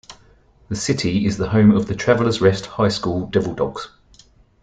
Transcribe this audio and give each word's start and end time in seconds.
The 0.69 0.75
city 0.75 1.27
is 1.27 1.37
the 1.37 1.49
home 1.49 1.69
of 1.69 1.85
the 1.85 1.93
Travelers 1.93 2.41
Rest 2.41 2.65
High 2.65 2.87
School 2.87 3.27
Devildogs. 3.27 3.89